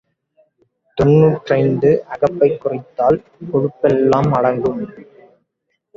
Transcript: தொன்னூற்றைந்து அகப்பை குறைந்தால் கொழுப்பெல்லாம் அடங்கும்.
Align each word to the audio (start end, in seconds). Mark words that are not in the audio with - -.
தொன்னூற்றைந்து 0.97 1.91
அகப்பை 2.07 2.49
குறைந்தால் 2.57 3.19
கொழுப்பெல்லாம் 3.51 4.31
அடங்கும். 4.39 4.81